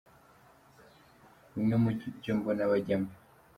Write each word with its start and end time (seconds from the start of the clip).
Bimwe 1.53 1.75
mu 1.81 1.89
byo 2.17 2.31
mbona 2.37 2.63
byajyamo:. 2.69 3.11